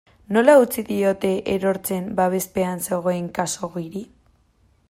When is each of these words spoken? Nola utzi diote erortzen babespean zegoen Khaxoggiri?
Nola 0.35 0.53
utzi 0.61 0.83
diote 0.87 1.31
erortzen 1.57 2.09
babespean 2.21 2.83
zegoen 2.89 3.29
Khaxoggiri? 3.39 4.07